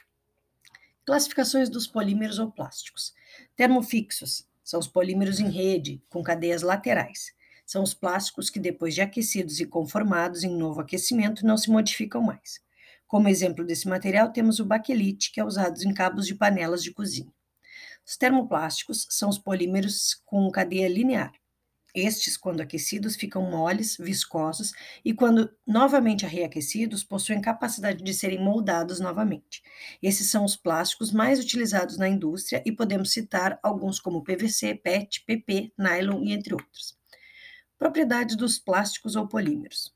Classificações 1.08 1.70
dos 1.70 1.88
polímeros 1.88 2.38
ou 2.38 2.52
plásticos. 2.52 3.14
Termofixos 3.56 4.46
são 4.62 4.78
os 4.78 4.90
polímeros 4.90 5.40
em 5.40 5.50
rede, 5.50 6.04
com 6.10 6.22
cadeias 6.22 6.64
laterais. 6.64 7.32
São 7.66 7.82
os 7.82 7.94
plásticos 7.94 8.50
que, 8.50 8.60
depois 8.60 8.94
de 8.94 9.00
aquecidos 9.00 9.62
e 9.62 9.66
conformados 9.66 10.44
em 10.44 10.54
novo 10.54 10.82
aquecimento, 10.82 11.46
não 11.46 11.56
se 11.56 11.70
modificam 11.70 12.22
mais. 12.22 12.60
Como 13.08 13.30
exemplo 13.30 13.64
desse 13.64 13.88
material, 13.88 14.34
temos 14.34 14.60
o 14.60 14.66
baquelite, 14.66 15.32
que 15.32 15.40
é 15.40 15.46
usado 15.46 15.82
em 15.82 15.94
cabos 15.94 16.28
de 16.28 16.36
panelas 16.36 16.84
de 16.84 16.92
cozinha. 16.92 17.32
Os 18.06 18.18
termoplásticos 18.18 19.08
são 19.10 19.30
os 19.30 19.38
polímeros 19.38 20.22
com 20.26 20.52
cadeia 20.52 20.90
linear. 20.90 21.32
Estes, 22.00 22.38
quando 22.38 22.62
aquecidos, 22.62 23.16
ficam 23.16 23.42
moles, 23.42 23.98
viscosos 23.98 24.72
e, 25.04 25.16
quando 25.16 25.52
novamente 25.66 26.28
reaquecidos, 26.28 27.04
possuem 27.04 27.42
capacidade 27.42 28.04
de 28.04 28.14
serem 28.14 28.40
moldados 28.40 29.00
novamente. 29.00 29.64
Esses 30.00 30.30
são 30.30 30.46
os 30.46 30.56
plásticos 30.56 31.12
mais 31.12 31.40
utilizados 31.40 31.98
na 31.98 32.08
indústria 32.08 32.62
e 32.64 32.72
podemos 32.72 33.12
citar 33.12 33.60
alguns 33.64 34.00
como 34.00 34.24
PVC, 34.24 34.76
PET, 34.76 35.24
PP, 35.26 35.74
nylon 35.76 36.24
e 36.24 36.34
entre 36.34 36.54
outros. 36.54 36.96
Propriedades 37.80 38.36
dos 38.36 38.60
plásticos 38.60 39.16
ou 39.16 39.28
polímeros. 39.28 39.92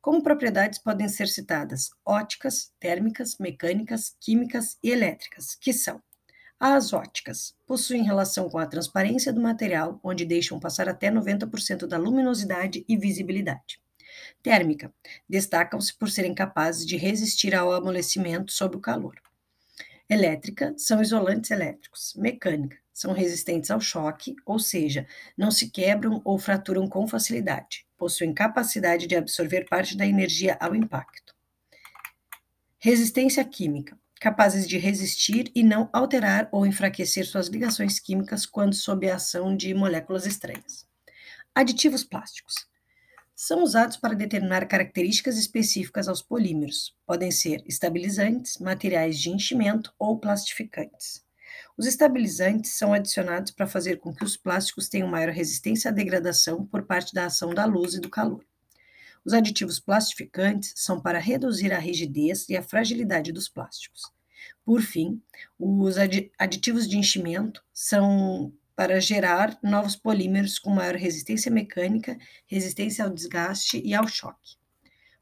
Como 0.00 0.24
propriedades 0.24 0.80
podem 0.80 1.08
ser 1.08 1.28
citadas 1.28 1.90
óticas, 2.04 2.72
térmicas, 2.80 3.38
mecânicas, 3.38 4.16
químicas 4.20 4.78
e 4.82 4.90
elétricas, 4.90 5.54
que 5.54 5.72
são 5.72 6.02
as 6.58 6.94
óticas 6.94 7.54
possuem 7.66 8.02
relação 8.02 8.48
com 8.48 8.58
a 8.58 8.66
transparência 8.66 9.30
do 9.30 9.40
material, 9.40 10.00
onde 10.02 10.24
deixam 10.24 10.58
passar 10.58 10.88
até 10.88 11.10
90% 11.10 11.86
da 11.86 11.98
luminosidade 11.98 12.84
e 12.88 12.96
visibilidade. 12.96 13.78
Térmica 14.42 14.92
destacam-se 15.28 15.94
por 15.94 16.10
serem 16.10 16.34
capazes 16.34 16.86
de 16.86 16.96
resistir 16.96 17.54
ao 17.54 17.72
amolecimento 17.72 18.52
sob 18.52 18.76
o 18.76 18.80
calor. 18.80 19.20
Elétrica 20.08 20.74
são 20.78 21.02
isolantes 21.02 21.50
elétricos. 21.50 22.14
Mecânica 22.16 22.78
são 22.92 23.12
resistentes 23.12 23.70
ao 23.70 23.80
choque, 23.80 24.34
ou 24.46 24.58
seja, 24.58 25.06
não 25.36 25.50
se 25.50 25.68
quebram 25.68 26.22
ou 26.24 26.38
fraturam 26.38 26.88
com 26.88 27.06
facilidade. 27.06 27.86
Possuem 27.98 28.32
capacidade 28.32 29.06
de 29.06 29.16
absorver 29.16 29.66
parte 29.68 29.96
da 29.96 30.06
energia 30.06 30.56
ao 30.58 30.74
impacto. 30.74 31.34
Resistência 32.78 33.44
química 33.44 33.98
capazes 34.20 34.66
de 34.66 34.78
resistir 34.78 35.50
e 35.54 35.62
não 35.62 35.88
alterar 35.92 36.48
ou 36.50 36.66
enfraquecer 36.66 37.26
suas 37.26 37.48
ligações 37.48 37.98
químicas 37.98 38.46
quando 38.46 38.74
sob 38.74 39.08
a 39.08 39.16
ação 39.16 39.56
de 39.56 39.72
moléculas 39.74 40.26
estranhas. 40.26 40.86
Aditivos 41.54 42.04
plásticos 42.04 42.66
são 43.34 43.62
usados 43.62 43.98
para 43.98 44.14
determinar 44.14 44.66
características 44.66 45.36
específicas 45.36 46.08
aos 46.08 46.22
polímeros. 46.22 46.96
Podem 47.06 47.30
ser 47.30 47.62
estabilizantes, 47.66 48.56
materiais 48.58 49.18
de 49.18 49.28
enchimento 49.28 49.92
ou 49.98 50.18
plastificantes. 50.18 51.22
Os 51.76 51.86
estabilizantes 51.86 52.72
são 52.72 52.94
adicionados 52.94 53.52
para 53.52 53.66
fazer 53.66 53.98
com 53.98 54.14
que 54.14 54.24
os 54.24 54.38
plásticos 54.38 54.88
tenham 54.88 55.06
maior 55.06 55.28
resistência 55.28 55.90
à 55.90 55.94
degradação 55.94 56.64
por 56.64 56.86
parte 56.86 57.12
da 57.12 57.26
ação 57.26 57.52
da 57.52 57.66
luz 57.66 57.92
e 57.92 58.00
do 58.00 58.08
calor. 58.08 58.42
Os 59.26 59.32
aditivos 59.32 59.80
plastificantes 59.80 60.72
são 60.76 61.00
para 61.00 61.18
reduzir 61.18 61.72
a 61.72 61.80
rigidez 61.80 62.48
e 62.48 62.56
a 62.56 62.62
fragilidade 62.62 63.32
dos 63.32 63.48
plásticos. 63.48 64.02
Por 64.64 64.80
fim, 64.80 65.20
os 65.58 65.96
aditivos 66.38 66.88
de 66.88 66.96
enchimento 66.96 67.60
são 67.72 68.52
para 68.76 69.00
gerar 69.00 69.58
novos 69.60 69.96
polímeros 69.96 70.60
com 70.60 70.70
maior 70.70 70.94
resistência 70.94 71.50
mecânica, 71.50 72.16
resistência 72.46 73.04
ao 73.04 73.10
desgaste 73.10 73.82
e 73.84 73.94
ao 73.94 74.06
choque. 74.06 74.58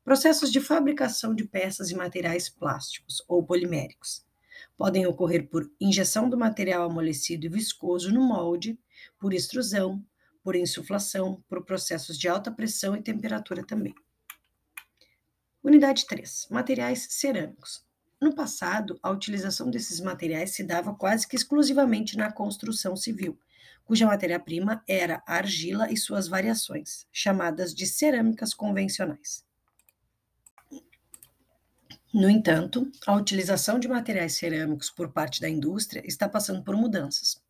Processos 0.04 0.52
de 0.52 0.60
fabricação 0.60 1.34
de 1.34 1.46
peças 1.46 1.90
e 1.90 1.94
materiais 1.94 2.50
plásticos 2.50 3.24
ou 3.26 3.42
poliméricos 3.42 4.22
podem 4.76 5.06
ocorrer 5.06 5.48
por 5.48 5.70
injeção 5.80 6.28
do 6.28 6.36
material 6.36 6.90
amolecido 6.90 7.46
e 7.46 7.48
viscoso 7.48 8.12
no 8.12 8.20
molde, 8.20 8.78
por 9.18 9.32
extrusão, 9.32 10.04
por 10.44 10.54
insuflação, 10.54 11.42
por 11.48 11.64
processos 11.64 12.18
de 12.18 12.28
alta 12.28 12.52
pressão 12.52 12.94
e 12.94 13.02
temperatura 13.02 13.64
também. 13.66 13.94
Unidade 15.62 16.06
3. 16.06 16.48
Materiais 16.50 17.06
cerâmicos. 17.10 17.82
No 18.20 18.34
passado, 18.34 18.98
a 19.02 19.10
utilização 19.10 19.70
desses 19.70 19.98
materiais 20.00 20.50
se 20.50 20.62
dava 20.62 20.94
quase 20.94 21.26
que 21.26 21.34
exclusivamente 21.34 22.16
na 22.16 22.30
construção 22.30 22.94
civil, 22.94 23.38
cuja 23.84 24.06
matéria-prima 24.06 24.82
era 24.86 25.22
a 25.26 25.36
argila 25.36 25.90
e 25.90 25.96
suas 25.96 26.28
variações, 26.28 27.06
chamadas 27.10 27.74
de 27.74 27.86
cerâmicas 27.86 28.52
convencionais. 28.52 29.44
No 32.12 32.30
entanto, 32.30 32.90
a 33.06 33.14
utilização 33.14 33.78
de 33.78 33.88
materiais 33.88 34.36
cerâmicos 34.36 34.90
por 34.90 35.12
parte 35.12 35.40
da 35.40 35.48
indústria 35.48 36.02
está 36.06 36.28
passando 36.28 36.62
por 36.62 36.76
mudanças. 36.76 37.43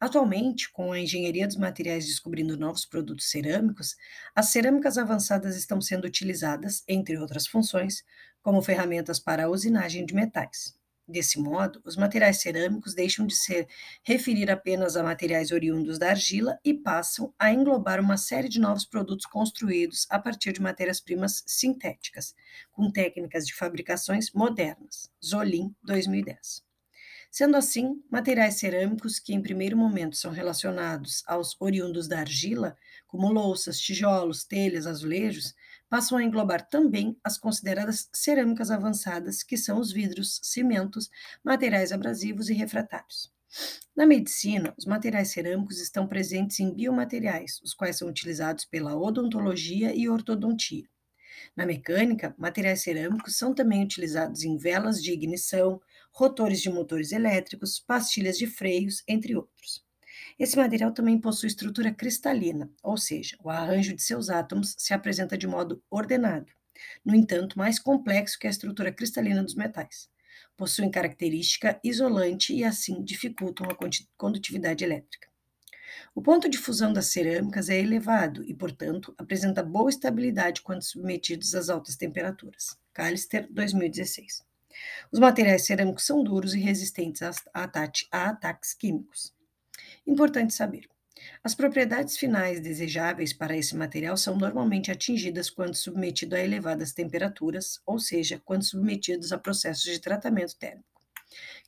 Atualmente, 0.00 0.70
com 0.72 0.92
a 0.92 0.98
engenharia 0.98 1.46
dos 1.46 1.56
materiais 1.56 2.06
descobrindo 2.06 2.56
novos 2.56 2.84
produtos 2.84 3.30
cerâmicos, 3.30 3.96
as 4.34 4.48
cerâmicas 4.48 4.98
avançadas 4.98 5.56
estão 5.56 5.80
sendo 5.80 6.06
utilizadas, 6.06 6.82
entre 6.88 7.16
outras 7.18 7.46
funções, 7.46 8.04
como 8.42 8.62
ferramentas 8.62 9.18
para 9.18 9.44
a 9.44 9.48
usinagem 9.48 10.04
de 10.04 10.14
metais. 10.14 10.78
Desse 11.06 11.38
modo, 11.38 11.82
os 11.84 11.96
materiais 11.96 12.40
cerâmicos 12.40 12.94
deixam 12.94 13.26
de 13.26 13.36
ser 13.36 13.68
referir 14.02 14.50
apenas 14.50 14.96
a 14.96 15.02
materiais 15.02 15.52
oriundos 15.52 15.98
da 15.98 16.08
argila 16.10 16.58
e 16.64 16.72
passam 16.72 17.32
a 17.38 17.52
englobar 17.52 18.00
uma 18.00 18.16
série 18.16 18.48
de 18.48 18.58
novos 18.58 18.86
produtos 18.86 19.26
construídos 19.26 20.06
a 20.08 20.18
partir 20.18 20.52
de 20.52 20.62
matérias-primas 20.62 21.44
sintéticas, 21.46 22.34
com 22.72 22.90
técnicas 22.90 23.46
de 23.46 23.54
fabricações 23.54 24.32
modernas. 24.32 25.10
Zolim, 25.22 25.74
2010. 25.82 26.73
Sendo 27.36 27.56
assim, 27.56 28.00
materiais 28.08 28.60
cerâmicos 28.60 29.18
que 29.18 29.34
em 29.34 29.42
primeiro 29.42 29.76
momento 29.76 30.14
são 30.14 30.30
relacionados 30.30 31.24
aos 31.26 31.56
oriundos 31.58 32.06
da 32.06 32.20
argila, 32.20 32.76
como 33.08 33.28
louças, 33.28 33.80
tijolos, 33.80 34.44
telhas, 34.44 34.86
azulejos, 34.86 35.52
passam 35.90 36.16
a 36.16 36.22
englobar 36.22 36.68
também 36.68 37.18
as 37.24 37.36
consideradas 37.36 38.08
cerâmicas 38.14 38.70
avançadas, 38.70 39.42
que 39.42 39.56
são 39.56 39.80
os 39.80 39.90
vidros, 39.90 40.38
cimentos, 40.44 41.10
materiais 41.42 41.90
abrasivos 41.90 42.50
e 42.50 42.54
refratários. 42.54 43.32
Na 43.96 44.06
medicina, 44.06 44.72
os 44.78 44.86
materiais 44.86 45.32
cerâmicos 45.32 45.80
estão 45.80 46.06
presentes 46.06 46.60
em 46.60 46.72
biomateriais, 46.72 47.60
os 47.64 47.74
quais 47.74 47.98
são 47.98 48.06
utilizados 48.06 48.64
pela 48.64 48.96
odontologia 48.96 49.92
e 49.92 50.08
ortodontia. 50.08 50.88
Na 51.56 51.66
mecânica, 51.66 52.32
materiais 52.38 52.82
cerâmicos 52.82 53.36
são 53.36 53.52
também 53.52 53.82
utilizados 53.82 54.44
em 54.44 54.56
velas 54.56 55.02
de 55.02 55.12
ignição, 55.12 55.80
rotores 56.14 56.62
de 56.62 56.70
motores 56.70 57.10
elétricos, 57.10 57.80
pastilhas 57.80 58.38
de 58.38 58.46
freios, 58.46 59.02
entre 59.08 59.34
outros. 59.34 59.84
Esse 60.38 60.56
material 60.56 60.92
também 60.92 61.20
possui 61.20 61.48
estrutura 61.48 61.92
cristalina, 61.92 62.70
ou 62.82 62.96
seja, 62.96 63.36
o 63.42 63.50
arranjo 63.50 63.94
de 63.94 64.02
seus 64.02 64.30
átomos 64.30 64.76
se 64.78 64.94
apresenta 64.94 65.36
de 65.36 65.48
modo 65.48 65.82
ordenado, 65.90 66.52
no 67.04 67.16
entanto, 67.16 67.58
mais 67.58 67.80
complexo 67.80 68.38
que 68.38 68.46
a 68.46 68.50
estrutura 68.50 68.92
cristalina 68.92 69.42
dos 69.42 69.56
metais. 69.56 70.08
Possuem 70.56 70.88
característica 70.88 71.80
isolante 71.82 72.54
e, 72.54 72.62
assim, 72.62 73.02
dificultam 73.02 73.66
a 73.68 73.76
condutividade 74.16 74.84
elétrica. 74.84 75.28
O 76.14 76.22
ponto 76.22 76.48
de 76.48 76.58
fusão 76.58 76.92
das 76.92 77.06
cerâmicas 77.06 77.68
é 77.68 77.78
elevado 77.78 78.44
e, 78.44 78.54
portanto, 78.54 79.12
apresenta 79.18 79.64
boa 79.64 79.90
estabilidade 79.90 80.62
quando 80.62 80.82
submetidos 80.82 81.56
às 81.56 81.68
altas 81.68 81.96
temperaturas. 81.96 82.78
Callister, 82.92 83.48
2016. 83.50 84.53
Os 85.10 85.18
materiais 85.18 85.66
cerâmicos 85.66 86.04
são 86.04 86.22
duros 86.22 86.54
e 86.54 86.60
resistentes 86.60 87.22
a, 87.22 87.30
a 87.54 88.28
ataques 88.30 88.74
químicos. 88.74 89.32
Importante 90.06 90.54
saber: 90.54 90.88
as 91.42 91.54
propriedades 91.54 92.16
finais 92.16 92.60
desejáveis 92.60 93.32
para 93.32 93.56
esse 93.56 93.76
material 93.76 94.16
são 94.16 94.36
normalmente 94.36 94.90
atingidas 94.90 95.48
quando 95.48 95.74
submetido 95.74 96.34
a 96.34 96.40
elevadas 96.40 96.92
temperaturas, 96.92 97.80
ou 97.86 97.98
seja, 97.98 98.40
quando 98.44 98.64
submetidos 98.64 99.32
a 99.32 99.38
processos 99.38 99.84
de 99.84 100.00
tratamento 100.00 100.56
térmico. 100.56 101.02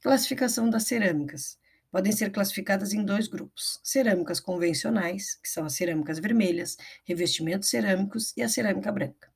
Classificação 0.02 0.68
das 0.68 0.84
cerâmicas. 0.84 1.58
Podem 1.90 2.12
ser 2.12 2.30
classificadas 2.30 2.92
em 2.92 3.04
dois 3.04 3.28
grupos: 3.28 3.80
cerâmicas 3.82 4.40
convencionais, 4.40 5.34
que 5.36 5.48
são 5.48 5.64
as 5.64 5.74
cerâmicas 5.74 6.18
vermelhas, 6.18 6.76
revestimentos 7.04 7.68
cerâmicos 7.68 8.32
e 8.36 8.42
a 8.42 8.48
cerâmica 8.48 8.92
branca. 8.92 9.35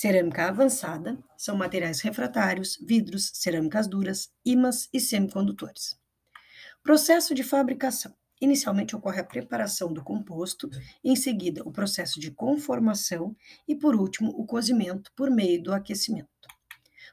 Cerâmica 0.00 0.46
avançada 0.46 1.18
são 1.36 1.56
materiais 1.56 2.00
refratários, 2.02 2.78
vidros, 2.80 3.32
cerâmicas 3.34 3.88
duras, 3.88 4.30
ímãs 4.44 4.88
e 4.92 5.00
semicondutores. 5.00 5.98
Processo 6.84 7.34
de 7.34 7.42
fabricação. 7.42 8.14
Inicialmente 8.40 8.94
ocorre 8.94 9.18
a 9.18 9.24
preparação 9.24 9.92
do 9.92 10.00
composto, 10.04 10.70
em 11.02 11.16
seguida 11.16 11.64
o 11.64 11.72
processo 11.72 12.20
de 12.20 12.30
conformação 12.30 13.34
e, 13.66 13.74
por 13.74 13.96
último, 13.96 14.30
o 14.38 14.46
cozimento 14.46 15.10
por 15.16 15.32
meio 15.32 15.60
do 15.60 15.74
aquecimento. 15.74 16.28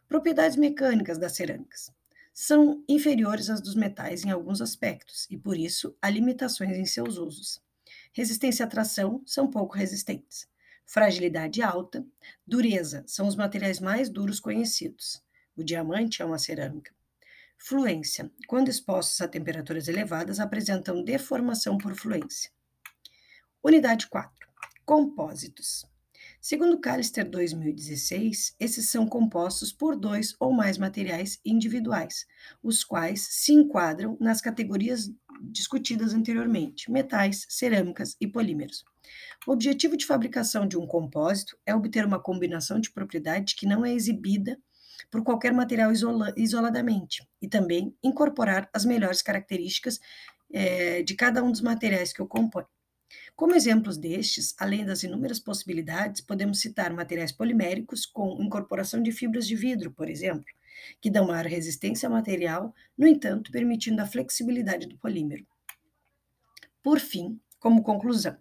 Propriedades 0.07 0.55
mecânicas 0.55 1.17
das 1.17 1.31
cerâmicas. 1.31 1.91
São 2.35 2.83
inferiores 2.87 3.49
às 3.49 3.61
dos 3.61 3.73
metais 3.73 4.23
em 4.23 4.29
alguns 4.29 4.61
aspectos 4.61 5.25
e, 5.31 5.39
por 5.39 5.57
isso, 5.57 5.97
há 5.99 6.07
limitações 6.07 6.77
em 6.77 6.85
seus 6.85 7.17
usos. 7.17 7.59
Resistência 8.13 8.63
à 8.63 8.69
tração 8.69 9.23
são 9.25 9.49
pouco 9.49 9.75
resistentes 9.75 10.47
fragilidade 10.85 11.61
alta, 11.61 12.05
dureza 12.45 13.03
são 13.07 13.27
os 13.27 13.35
materiais 13.35 13.79
mais 13.79 14.09
duros 14.09 14.39
conhecidos. 14.39 15.21
O 15.55 15.63
diamante 15.63 16.21
é 16.21 16.25
uma 16.25 16.37
cerâmica. 16.37 16.93
Fluência. 17.57 18.31
Quando 18.47 18.69
expostos 18.69 19.19
a 19.21 19.27
temperaturas 19.27 19.87
elevadas, 19.87 20.39
apresentam 20.39 21.03
deformação 21.03 21.77
por 21.77 21.95
fluência. 21.95 22.51
Unidade 23.63 24.07
4. 24.07 24.31
Compósitos. 24.85 25.85
Segundo 26.39 26.79
Callister 26.79 27.27
2016, 27.27 28.55
esses 28.59 28.89
são 28.89 29.07
compostos 29.07 29.73
por 29.73 29.95
dois 29.95 30.35
ou 30.39 30.53
mais 30.53 30.77
materiais 30.77 31.39
individuais, 31.43 32.27
os 32.61 32.83
quais 32.83 33.27
se 33.31 33.51
enquadram 33.51 34.15
nas 34.19 34.41
categorias 34.41 35.11
discutidas 35.41 36.13
anteriormente: 36.13 36.91
metais, 36.91 37.45
cerâmicas 37.49 38.15
e 38.19 38.27
polímeros. 38.27 38.83
O 39.47 39.51
objetivo 39.51 39.95
de 39.95 40.05
fabricação 40.05 40.67
de 40.67 40.77
um 40.77 40.87
compósito 40.87 41.57
é 41.65 41.75
obter 41.75 42.05
uma 42.05 42.19
combinação 42.19 42.79
de 42.79 42.91
propriedade 42.91 43.55
que 43.55 43.67
não 43.67 43.85
é 43.85 43.93
exibida 43.93 44.57
por 45.11 45.23
qualquer 45.23 45.53
material 45.53 45.91
isola 45.91 46.33
isoladamente 46.35 47.27
e 47.41 47.47
também 47.47 47.95
incorporar 48.03 48.69
as 48.73 48.85
melhores 48.85 49.21
características 49.21 49.99
é, 50.51 51.03
de 51.03 51.15
cada 51.15 51.43
um 51.43 51.51
dos 51.51 51.61
materiais 51.61 52.13
que 52.13 52.21
o 52.21 52.27
compõem. 52.27 52.65
Como 53.35 53.55
exemplos 53.55 53.97
destes, 53.97 54.55
além 54.57 54.85
das 54.85 55.03
inúmeras 55.03 55.39
possibilidades, 55.39 56.21
podemos 56.21 56.59
citar 56.59 56.93
materiais 56.93 57.31
poliméricos 57.31 58.05
com 58.05 58.41
incorporação 58.41 59.01
de 59.01 59.11
fibras 59.11 59.47
de 59.47 59.55
vidro, 59.55 59.91
por 59.91 60.09
exemplo, 60.09 60.45
que 61.01 61.09
dão 61.09 61.27
maior 61.27 61.45
resistência 61.45 62.07
ao 62.07 62.13
material, 62.13 62.73
no 62.97 63.07
entanto, 63.07 63.51
permitindo 63.51 64.01
a 64.01 64.05
flexibilidade 64.05 64.87
do 64.87 64.97
polímero. 64.97 65.45
Por 66.83 66.99
fim, 66.99 67.39
como 67.59 67.83
conclusão, 67.83 68.37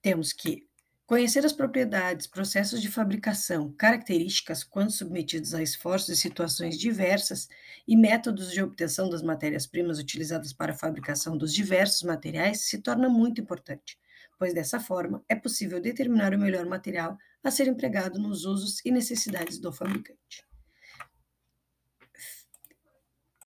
temos 0.00 0.32
que 0.32 0.66
conhecer 1.06 1.44
as 1.44 1.52
propriedades, 1.52 2.26
processos 2.26 2.82
de 2.82 2.88
fabricação, 2.88 3.72
características 3.72 4.62
quando 4.62 4.90
submetidos 4.90 5.54
a 5.54 5.62
esforços 5.62 6.10
e 6.10 6.16
situações 6.16 6.78
diversas 6.78 7.48
e 7.86 7.96
métodos 7.96 8.52
de 8.52 8.62
obtenção 8.62 9.08
das 9.08 9.22
matérias-primas 9.22 9.98
utilizadas 9.98 10.52
para 10.52 10.72
a 10.72 10.76
fabricação 10.76 11.36
dos 11.36 11.54
diversos 11.54 12.02
materiais 12.02 12.62
se 12.62 12.78
torna 12.78 13.08
muito 13.08 13.40
importante 13.40 13.98
pois 14.38 14.54
dessa 14.54 14.78
forma 14.78 15.22
é 15.28 15.34
possível 15.34 15.80
determinar 15.80 16.32
o 16.32 16.38
melhor 16.38 16.64
material 16.64 17.18
a 17.42 17.50
ser 17.50 17.66
empregado 17.66 18.18
nos 18.18 18.44
usos 18.44 18.80
e 18.84 18.90
necessidades 18.90 19.58
do 19.58 19.72
fabricante. 19.72 20.47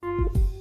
Música 0.02 0.51